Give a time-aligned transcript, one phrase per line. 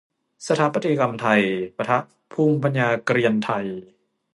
[0.47, 1.41] สถาปัตยกรรมไทย
[1.77, 1.97] ปะทะ
[2.31, 3.65] ภูมิปัญญาเกรียนไทย